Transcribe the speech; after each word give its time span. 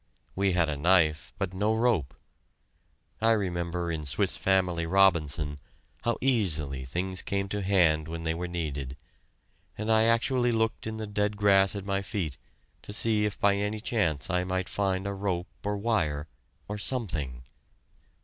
We 0.35 0.53
had 0.53 0.67
a 0.67 0.75
knife, 0.75 1.31
but 1.37 1.53
no 1.53 1.75
rope. 1.75 2.15
I 3.21 3.33
remember 3.33 3.91
in 3.91 4.03
"Swiss 4.03 4.35
Family 4.35 4.87
Robinson" 4.87 5.59
how 6.01 6.17
easily 6.21 6.85
things 6.85 7.21
came 7.21 7.47
to 7.49 7.61
hand 7.61 8.07
when 8.07 8.23
they 8.23 8.33
were 8.33 8.47
needed, 8.47 8.97
and 9.77 9.91
I 9.91 10.05
actually 10.05 10.51
looked 10.51 10.87
in 10.87 10.97
the 10.97 11.05
dead 11.05 11.37
grass 11.37 11.75
at 11.75 11.85
my 11.85 12.01
feet 12.01 12.39
to 12.81 12.91
see 12.93 13.25
if 13.25 13.39
by 13.39 13.55
any 13.57 13.79
chance 13.79 14.27
I 14.27 14.43
might 14.43 14.69
find 14.69 15.05
a 15.05 15.13
rope 15.13 15.51
or 15.63 15.77
wire 15.77 16.27
or 16.67 16.79
something. 16.79 17.43